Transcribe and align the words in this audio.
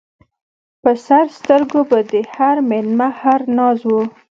پر 0.81 0.95
سر 1.07 1.25
سترګو 1.37 1.79
به 1.89 1.99
د 2.11 2.13
هر 2.35 2.55
مېلمه 2.69 3.07
هر 3.21 3.39
ناز 3.57 3.79
و 3.87 3.91